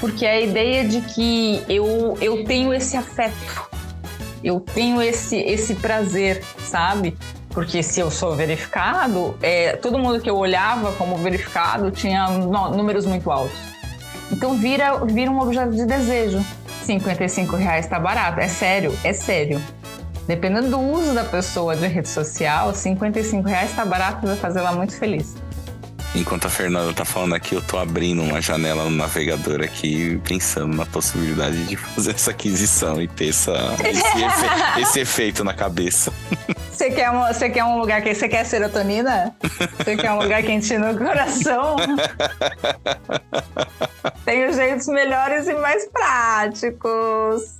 [0.00, 3.70] Porque a ideia de que eu, eu tenho esse afeto,
[4.44, 7.16] eu tenho esse, esse prazer, sabe?
[7.48, 13.06] Porque se eu sou verificado, é, todo mundo que eu olhava como verificado tinha números
[13.06, 13.56] muito altos.
[14.30, 16.44] Então vira, vira um objeto de desejo.
[16.82, 18.40] 55 reais tá barato.
[18.40, 19.62] É sério, é sério.
[20.26, 24.72] Dependendo do uso da pessoa de rede social, 55 reais tá barato vai fazer ela
[24.72, 25.36] muito feliz.
[26.14, 30.76] Enquanto a Fernanda tá falando aqui, eu tô abrindo uma janela no navegador aqui, pensando
[30.76, 33.52] na possibilidade de fazer essa aquisição e ter essa,
[33.84, 34.46] esse, efe,
[34.80, 36.12] esse efeito na cabeça.
[36.70, 39.34] Você quer, um, você quer um lugar que você quer serotonina?
[39.76, 41.76] Você quer um lugar quentinho no coração?
[44.24, 47.58] Tem os jeitos melhores e mais práticos.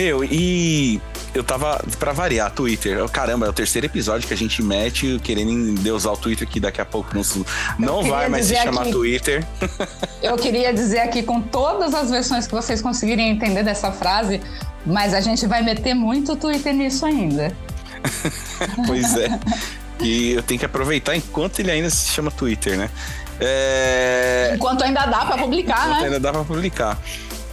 [0.00, 0.98] Meu, e
[1.34, 3.06] eu tava, pra variar, Twitter.
[3.10, 6.80] Caramba, é o terceiro episódio que a gente mete querendo endeusar o Twitter, que daqui
[6.80, 7.22] a pouco não,
[7.78, 9.44] não vai mais se chamar aqui, Twitter.
[10.22, 14.40] Eu queria dizer aqui, com todas as versões que vocês conseguirem entender dessa frase,
[14.86, 17.54] mas a gente vai meter muito Twitter nisso ainda.
[18.86, 19.38] pois é.
[20.00, 22.88] E eu tenho que aproveitar enquanto ele ainda se chama Twitter, né?
[23.38, 24.52] É...
[24.54, 26.04] Enquanto ainda dá para publicar, enquanto né?
[26.06, 26.98] Ainda dá para publicar.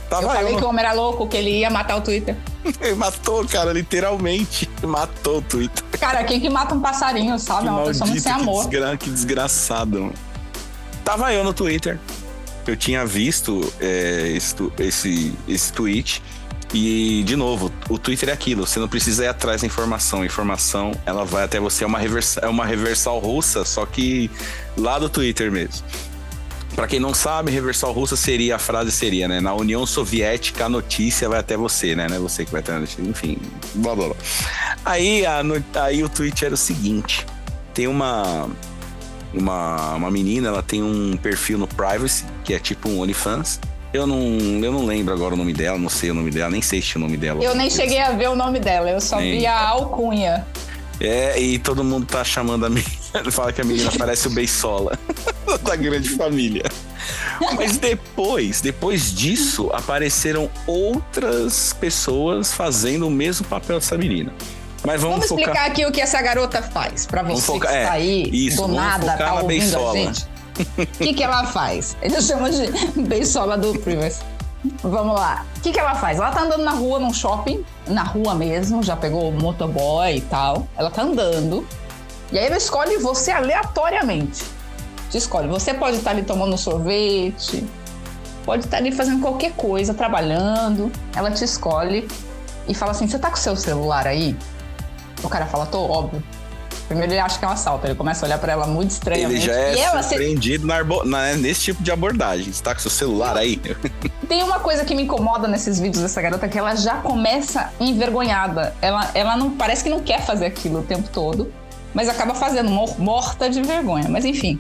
[0.10, 0.58] Tava eu falei eu...
[0.58, 2.36] que o homem era louco, que ele ia matar o Twitter.
[2.82, 4.70] ele matou, cara, literalmente.
[4.84, 5.84] Matou o Twitter.
[6.00, 7.64] Cara, quem que mata um passarinho, sabe?
[7.64, 8.64] Que é uma maldito, pessoa muito sem amor.
[8.66, 8.98] Que, desgra...
[8.98, 10.14] que desgraçado, mano.
[11.04, 12.00] Tava eu no Twitter.
[12.66, 16.22] Eu tinha visto é, esse, esse, esse tweet.
[16.74, 20.22] E, de novo, o Twitter é aquilo, você não precisa ir atrás da informação.
[20.22, 24.30] A informação, ela vai até você, é uma, reversa, é uma reversal russa, só que
[24.76, 25.86] lá do Twitter mesmo.
[26.78, 29.42] Para quem não sabe, reversal russa seria a frase seria, né?
[29.42, 32.08] Na União Soviética a notícia vai até você, né?
[32.08, 33.40] Não é você que vai ter a notícia, enfim,
[33.74, 34.16] blá blá blá.
[34.86, 35.42] Aí, a,
[35.82, 37.26] aí o tweet era o seguinte:
[37.74, 38.48] tem uma
[39.34, 43.60] uma, uma menina, ela tem um perfil no Privacy, que é tipo um OnlyFans.
[43.92, 44.20] Eu não,
[44.62, 46.96] eu não lembro agora o nome dela, não sei o nome dela, nem sei se
[46.96, 47.44] é o nome dela.
[47.44, 49.40] Eu nem cheguei a ver o nome dela, eu só nem.
[49.40, 50.46] vi a alcunha.
[51.00, 52.92] É, e todo mundo tá chamando a menina.
[53.32, 54.98] Fala que a menina parece o Beisola
[55.64, 56.66] da grande família.
[57.56, 64.34] Mas depois, depois disso, apareceram outras pessoas fazendo o mesmo papel dessa menina.
[64.84, 65.46] Mas vamos, vamos focar...
[65.46, 67.72] explicar aqui o que essa garota faz, para você focar...
[67.72, 69.92] que está aí é, isso, do nada, tá ouvindo beisola.
[69.92, 70.28] a gente.
[70.78, 71.96] O que, que ela faz?
[72.02, 72.68] Eles chamam de
[73.08, 74.22] beisola do Privacy.
[74.82, 75.46] Vamos lá.
[75.58, 76.18] O que, que ela faz?
[76.18, 80.22] Ela tá andando na rua, num shopping, na rua mesmo, já pegou o motoboy e
[80.22, 80.68] tal.
[80.78, 81.68] Ela tá andando.
[82.32, 84.44] E aí ela escolhe você aleatoriamente.
[85.10, 85.48] Te escolhe.
[85.48, 87.66] Você pode estar ali tomando sorvete,
[88.46, 90.92] pode estar ali fazendo qualquer coisa, trabalhando.
[91.16, 92.08] Ela te escolhe
[92.68, 94.36] e fala assim: Você tá com seu celular aí?
[95.24, 96.22] O cara fala: Tô, óbvio.
[96.88, 99.50] Primeiro ele acha que é um assalto, ele começa a olhar para ela muito estranhamente.
[99.50, 102.52] Ele já é e surpreendido na, na, nesse tipo de abordagem.
[102.52, 103.62] Você tá com seu celular aí?
[104.28, 108.74] Tem uma coisa que me incomoda nesses vídeos dessa garota, que ela já começa envergonhada.
[108.82, 111.52] Ela, ela não parece que não quer fazer aquilo o tempo todo,
[111.94, 114.08] mas acaba fazendo, morta de vergonha.
[114.08, 114.60] Mas enfim.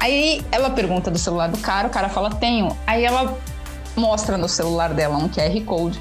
[0.00, 2.76] Aí ela pergunta do celular do cara, o cara fala, tenho.
[2.86, 3.38] Aí ela
[3.96, 6.00] mostra no celular dela um QR Code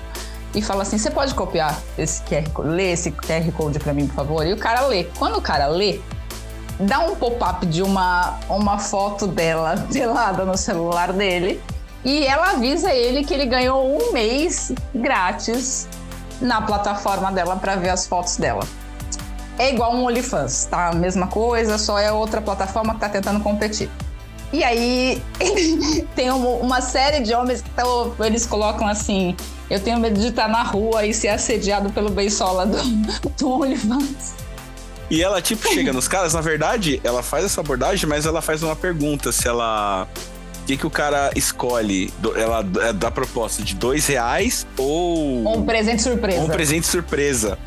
[0.53, 4.07] e fala assim: você pode copiar esse QR Code, lê esse QR Code para mim,
[4.07, 4.45] por favor?
[4.45, 5.05] E o cara lê.
[5.17, 5.99] Quando o cara lê,
[6.79, 11.61] dá um pop-up de uma, uma foto dela pelada no celular dele
[12.03, 15.87] e ela avisa ele que ele ganhou um mês grátis
[16.39, 18.65] na plataforma dela para ver as fotos dela.
[19.57, 20.93] É igual um OnlyFans, tá?
[20.93, 23.89] Mesma coisa, só é outra plataforma que tá tentando competir.
[24.53, 25.21] E aí
[26.15, 29.35] tem uma série de homens que tão, eles colocam assim:
[29.69, 32.77] eu tenho medo de estar na rua e ser assediado pelo beisola do,
[33.37, 34.33] do OnlyFans.
[35.09, 38.61] E ela, tipo, chega nos caras, na verdade, ela faz essa abordagem, mas ela faz
[38.61, 40.07] uma pergunta se ela.
[40.61, 42.13] O que, que o cara escolhe?
[42.35, 45.57] Ela é dá proposta de dois reais ou.
[45.57, 46.41] Um presente surpresa.
[46.41, 47.57] Um presente surpresa.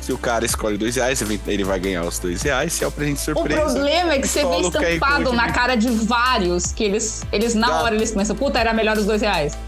[0.00, 2.72] Se o cara escolhe dois reais, ele vai ganhar os dois reais.
[2.72, 3.60] Se é o presente surpresa.
[3.60, 7.82] O problema é que você vê estampado na cara de vários que eles, eles na
[7.82, 9.58] hora eles pensam, puta, era melhor os dois reais.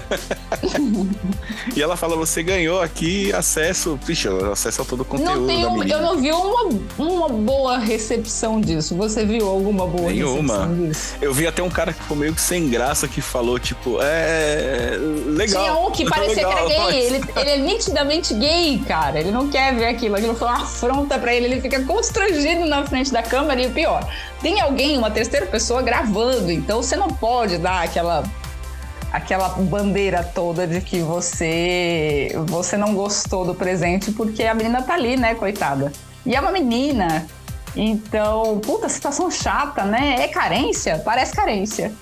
[1.74, 5.40] e ela fala: você ganhou aqui acesso, pixa, acesso a todo o conteúdo.
[5.40, 8.96] Não tenho, eu não vi uma, uma boa recepção disso.
[8.96, 10.54] Você viu alguma boa Nenhuma.
[10.54, 11.14] recepção disso?
[11.20, 14.98] Eu vi até um cara que ficou meio que sem graça que falou, tipo, é.
[15.26, 15.62] Legal.
[15.62, 17.06] Tinha um que parecia legal, que era gay.
[17.06, 19.20] Ele, ele é nitidamente gay, cara.
[19.20, 20.16] Ele não quer ver aquilo.
[20.16, 21.46] Aquilo foi uma afronta pra ele.
[21.46, 24.08] Ele fica constrangido na frente da câmera e o pior.
[24.40, 28.22] Tem alguém, uma terceira pessoa gravando, então você não pode dar aquela
[29.14, 34.94] aquela bandeira toda de que você você não gostou do presente porque a menina tá
[34.94, 35.92] ali, né, coitada.
[36.26, 37.24] E é uma menina.
[37.76, 40.16] Então, puta, situação chata, né?
[40.20, 41.00] É carência?
[41.04, 41.92] Parece carência.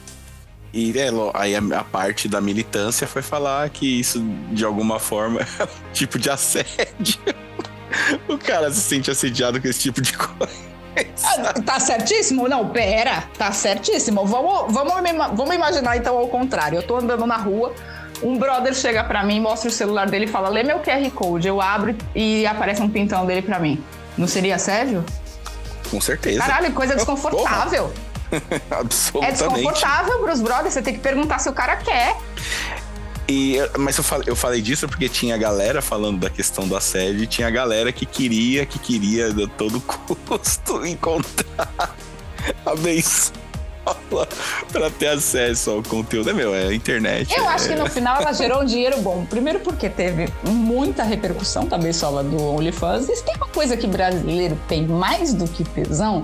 [0.73, 5.65] E é, aí a, parte da militância foi falar que isso, de alguma forma, é
[5.65, 7.21] um tipo de assédio.
[8.27, 10.72] o cara se sente assediado com esse tipo de coisa.
[11.25, 12.49] Ah, tá certíssimo?
[12.49, 14.25] Não, pera, tá certíssimo.
[14.27, 14.95] Vamos, vamos,
[15.35, 16.79] vamos imaginar então ao contrário.
[16.79, 17.75] Eu tô andando na rua,
[18.23, 21.49] um brother chega para mim, mostra o celular dele e fala: lê meu QR Code.
[21.49, 23.83] Eu abro e aparece um pintão dele para mim.
[24.17, 25.05] Não seria sério?
[25.91, 26.41] Com certeza.
[26.41, 27.93] Caralho, coisa desconfortável.
[28.71, 29.43] Absolutamente.
[29.43, 32.17] É desconfortável pros brothers, você tem que perguntar se o cara quer.
[33.29, 37.27] E, mas eu falei, eu falei disso porque tinha galera falando da questão da sede,
[37.27, 41.95] tinha galera que queria, que queria a todo custo encontrar
[42.67, 43.43] a benção
[44.71, 46.31] para ter acesso ao conteúdo.
[46.31, 47.35] É meu, é a internet.
[47.37, 47.49] Eu é...
[47.49, 49.25] acho que no final ela gerou um dinheiro bom.
[49.25, 53.09] Primeiro porque teve muita repercussão da bençola do OnlyFans.
[53.09, 56.23] E se tem uma coisa que brasileiro tem mais do que tesão,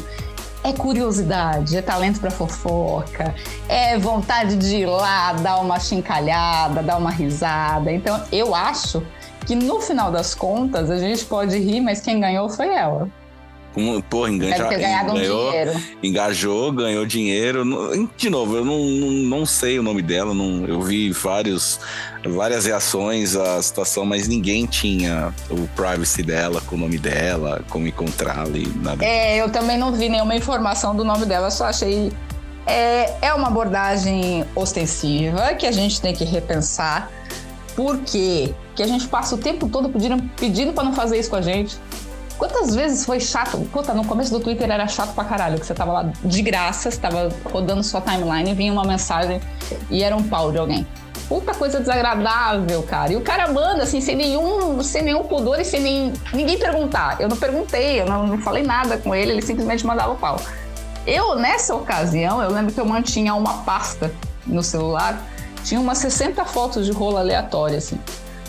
[0.64, 3.34] é curiosidade, é talento para fofoca,
[3.68, 7.92] é vontade de ir lá, dar uma chincalhada, dar uma risada.
[7.92, 9.02] Então, eu acho
[9.46, 13.08] que no final das contas a gente pode rir, mas quem ganhou foi ela.
[13.78, 14.68] Um, porra, engaja,
[15.06, 15.72] ganhou, dinheiro.
[16.02, 17.64] engajou, ganhou dinheiro.
[18.16, 21.78] De novo, eu não, não, não sei o nome dela, não, eu vi vários,
[22.26, 27.86] várias reações à situação, mas ninguém tinha o privacy dela, com o nome dela, como
[27.86, 29.04] encontrá-la e nada.
[29.04, 32.12] É, eu também não vi nenhuma informação do nome dela, só achei.
[32.66, 37.10] É, é uma abordagem ostensiva que a gente tem que repensar.
[37.74, 38.52] Por quê?
[38.74, 41.42] Que a gente passa o tempo todo pedindo, pedindo para não fazer isso com a
[41.42, 41.78] gente.
[42.38, 43.58] Quantas vezes foi chato?
[43.72, 46.88] Puta, no começo do Twitter era chato pra caralho, que você tava lá de graça,
[46.88, 49.40] você tava rodando sua timeline vinha uma mensagem
[49.90, 50.86] e era um pau de alguém.
[51.28, 53.12] Puta coisa desagradável, cara.
[53.12, 57.20] E o cara manda, assim, sem nenhum, sem nenhum pudor e sem nem, ninguém perguntar.
[57.20, 60.40] Eu não perguntei, eu não, não falei nada com ele, ele simplesmente mandava o pau.
[61.04, 64.12] Eu, nessa ocasião, eu lembro que eu mantinha uma pasta
[64.46, 65.20] no celular,
[65.64, 67.98] tinha umas 60 fotos de rolo aleatória, assim.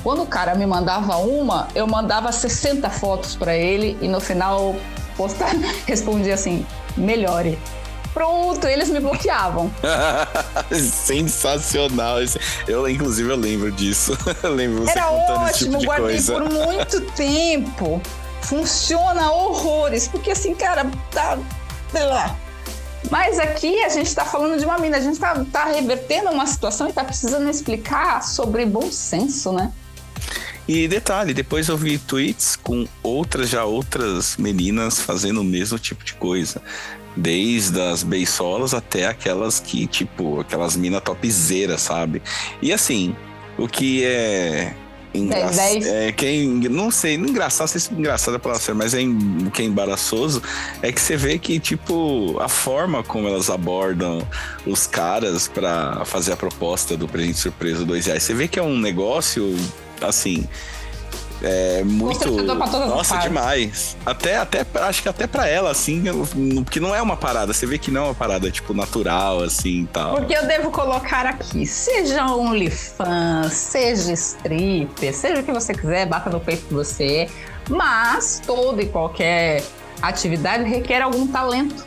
[0.04, 4.76] Quando o cara me mandava uma, eu mandava 60 fotos para ele e no final
[5.18, 5.46] posta,
[5.86, 7.60] respondia assim: melhore.
[8.14, 9.72] Pronto, eles me bloqueavam.
[10.72, 12.18] Sensacional.
[12.68, 14.18] Eu, inclusive, eu lembro disso.
[14.42, 16.34] Eu lembro você Era ótimo, esse tipo de guardei coisa.
[16.34, 18.02] por muito tempo.
[18.42, 21.38] Funciona horrores, porque assim, cara, tá.
[21.92, 22.36] Sei lá.
[23.10, 26.46] Mas aqui a gente está falando de uma mina, a gente está tá revertendo uma
[26.46, 29.72] situação e está precisando explicar sobre bom senso, né?
[30.72, 36.04] E detalhe, depois eu vi tweets com outras, já outras meninas fazendo o mesmo tipo
[36.06, 36.62] de coisa.
[37.18, 42.22] Desde as beisolas até aquelas que, tipo, aquelas mina topzera, sabe?
[42.62, 43.16] E assim,
[43.58, 44.76] o que é
[45.12, 45.50] Engra...
[45.50, 45.88] 10.
[45.88, 49.00] É, quem, não sei, não engraçado, não sei se engraçado é a palavra, mas é,
[49.02, 50.40] o que é embaraçoso
[50.84, 54.22] é que você vê que, tipo, a forma como elas abordam
[54.68, 58.64] os caras para fazer a proposta do presente surpresa dois reais, você vê que é
[58.64, 59.58] um negócio,
[60.02, 60.48] assim,
[61.42, 62.30] é muito.
[62.88, 63.96] Nossa, demais.
[64.06, 66.04] Até, até, acho que até pra ela, assim,
[66.70, 67.54] que não é uma parada.
[67.54, 70.18] Você vê que não é uma parada, tipo, natural, assim tal.
[70.18, 76.30] Porque eu devo colocar aqui: seja OnlyFans, seja stripper, seja o que você quiser, bata
[76.30, 77.30] no peito de você.
[77.70, 79.64] Mas toda e qualquer
[80.02, 81.86] atividade requer algum talento.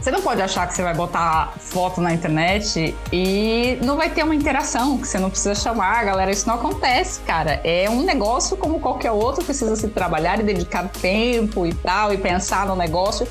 [0.00, 4.24] Você não pode achar que você vai botar foto na internet e não vai ter
[4.24, 6.30] uma interação, que você não precisa chamar, galera.
[6.30, 7.60] Isso não acontece, cara.
[7.62, 12.16] É um negócio como qualquer outro, precisa se trabalhar e dedicar tempo e tal, e
[12.16, 13.28] pensar no negócio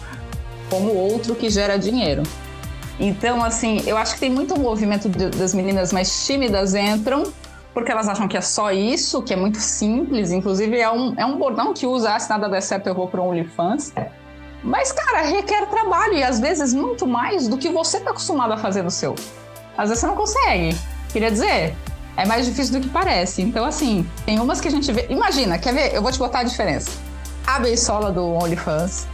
[0.70, 2.22] como outro que gera dinheiro.
[3.00, 7.24] Então, assim, eu acho que tem muito movimento de, das meninas mais tímidas entram
[7.74, 10.32] porque elas acham que é só isso, que é muito simples.
[10.32, 13.08] Inclusive, é um, é um bordão que usa, ah, se nada der certo, eu vou
[13.08, 13.94] para um OnlyFans.
[14.64, 18.58] Mas, cara, requer trabalho e às vezes muito mais do que você está acostumado a
[18.58, 19.16] fazer no seu.
[19.78, 20.78] Às vezes você não consegue.
[21.12, 21.76] Queria dizer,
[22.18, 23.42] é mais difícil do que parece.
[23.42, 25.08] Então, assim, tem umas que a gente vê.
[25.10, 25.94] Imagina, quer ver?
[25.94, 26.92] Eu vou te botar a diferença.
[27.48, 29.08] A beisola do OnlyFans.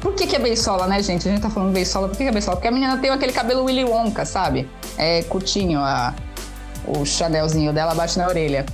[0.00, 1.28] Por que, que é beisola, né, gente?
[1.28, 2.56] A gente tá falando beisola, por que, que é beisola?
[2.56, 4.68] Porque a menina tem aquele cabelo Willy Wonka, sabe?
[4.96, 6.14] É curtinho, a,
[6.86, 8.66] o chanelzinho dela bate na orelha.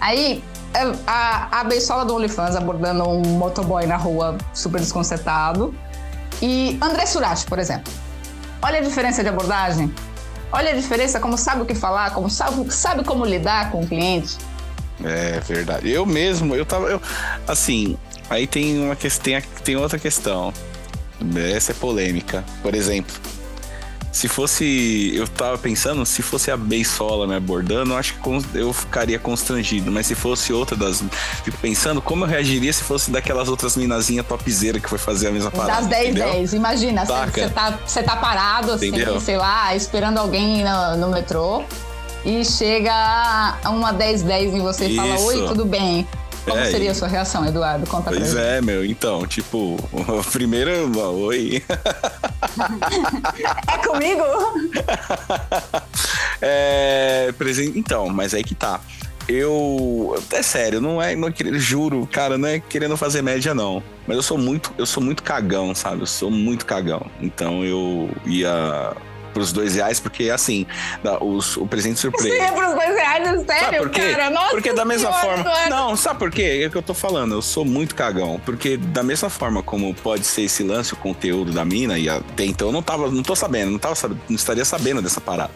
[0.00, 0.42] Aí,
[1.06, 5.74] a, a beisola do OnlyFans abordando um motoboy na rua super desconcertado.
[6.40, 7.92] E André Surati, por exemplo.
[8.62, 9.92] Olha a diferença de abordagem.
[10.50, 13.86] Olha a diferença, como sabe o que falar, como sabe, sabe como lidar com o
[13.86, 14.38] cliente.
[15.04, 15.90] É verdade.
[15.90, 16.88] Eu mesmo, eu tava.
[16.88, 17.00] Eu,
[17.46, 17.96] assim,
[18.30, 20.52] aí tem uma questão, tem outra questão.
[21.54, 22.44] Essa é polêmica.
[22.62, 23.14] Por exemplo,
[24.12, 25.12] se fosse.
[25.14, 29.90] Eu tava pensando, se fosse a Beisola me abordando, eu acho que eu ficaria constrangido.
[29.90, 31.02] Mas se fosse outra das.
[31.44, 35.32] Fico pensando como eu reagiria se fosse daquelas outras minazinhas topzera que foi fazer a
[35.32, 35.80] mesma parada.
[35.80, 36.52] Das 10 10.
[36.54, 39.20] Imagina, você tá, tá parado, assim, entendeu?
[39.20, 41.62] sei lá, esperando alguém no, no metrô.
[42.24, 46.06] E chega uma 10 10 em você e fala: Oi, tudo bem?
[46.44, 47.86] Como é, seria a sua reação, Eduardo?
[47.86, 48.84] Conta pois pra é, meu.
[48.84, 49.76] Então, tipo,
[50.32, 51.62] primeiro, oi.
[53.68, 54.22] é comigo?
[56.42, 57.32] é,
[57.74, 58.80] então, mas aí que tá.
[59.28, 60.18] Eu.
[60.32, 61.14] É sério, não é.
[61.14, 63.82] Não, é juro, cara, não é querendo fazer média, não.
[64.06, 66.00] Mas eu sou muito, eu sou muito cagão, sabe?
[66.00, 67.10] Eu sou muito cagão.
[67.20, 68.96] Então eu ia
[69.38, 70.66] pros dois reais, porque assim,
[71.20, 72.28] os, o presente surpresa.
[72.28, 74.30] Sim, pros dois reais, é sério, por cara?
[74.30, 75.68] Nossa porque da mesma senhora, forma.
[75.68, 76.60] Não, sabe por quê?
[76.62, 78.40] É o que eu tô falando, eu sou muito cagão.
[78.44, 82.44] Porque da mesma forma como pode ser esse lance, o conteúdo da mina, e até
[82.44, 83.94] então eu não tava, não tô sabendo, não, tava,
[84.28, 85.52] não estaria sabendo dessa parada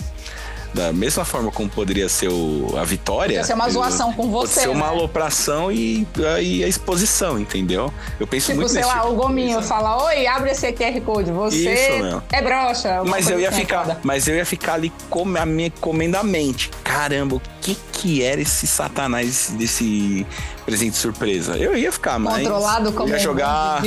[0.74, 3.36] da mesma forma como poderia ser o, a vitória.
[3.36, 4.54] Podia ser uma zoação com você.
[4.54, 4.74] Pode ser né?
[4.74, 6.06] uma alopração e,
[6.40, 7.92] e, a exposição, entendeu?
[8.18, 9.68] Eu penso tipo, muito sei lá, tipo o gominho coisa.
[9.68, 11.30] fala: Oi, abre esse QR Code.
[11.30, 13.02] Você Isso, é broxa.
[13.04, 16.22] Mas eu ia assim, ficar, mas eu ia ficar ali com a minha comendo a
[16.22, 16.70] mente.
[16.82, 20.26] Caramba, o que que era esse satanás desse
[20.64, 21.56] presente surpresa?
[21.56, 22.42] Eu ia ficar mais.
[22.42, 23.82] Controlado como eu ia jogar.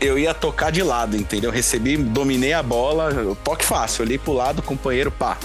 [0.00, 1.50] eu ia tocar de lado, entendeu?
[1.50, 5.36] Recebi, dominei a bola, toque fácil, olhei pro lado, companheiro, pá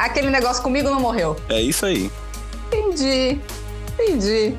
[0.00, 1.36] aquele negócio comigo não morreu.
[1.48, 2.10] É isso aí.
[2.68, 3.38] Entendi.
[3.98, 4.54] Entendi.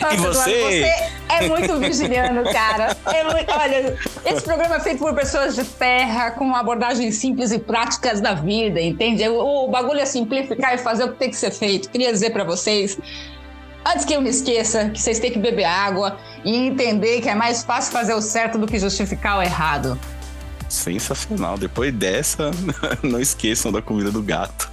[0.00, 0.80] Nossa, e você?
[0.82, 2.96] você é muito virginiano, cara.
[3.06, 7.58] É muito, olha, esse programa é feito por pessoas de terra, com abordagens simples e
[7.58, 9.26] práticas da vida, entende?
[9.28, 11.88] O, o bagulho é simplificar e fazer o que tem que ser feito.
[11.88, 12.98] Queria dizer para vocês,
[13.86, 17.34] antes que eu me esqueça, que vocês têm que beber água e entender que é
[17.34, 19.96] mais fácil fazer o certo do que justificar o errado.
[20.72, 21.58] Sensacional.
[21.58, 22.50] Depois dessa,
[23.04, 24.70] não esqueçam da comida do gato.